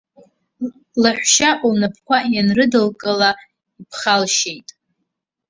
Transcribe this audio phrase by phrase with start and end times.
[1.01, 3.31] Лаҳәшьа лнапқәа ианрыдылкыла,
[3.81, 4.69] иԥхалшьеит.